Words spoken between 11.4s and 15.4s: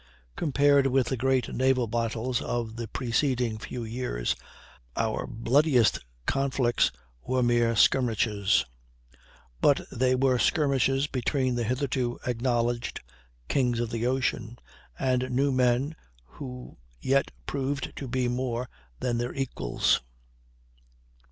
the hitherto acknowledged kings of the ocean, and